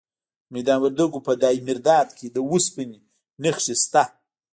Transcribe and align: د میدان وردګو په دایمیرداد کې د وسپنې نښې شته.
د 0.03 0.03
میدان 0.53 0.79
وردګو 0.81 1.19
په 1.27 1.33
دایمیرداد 1.41 2.07
کې 2.17 2.27
د 2.35 2.37
وسپنې 2.51 2.99
نښې 3.43 3.75
شته. 3.83 4.03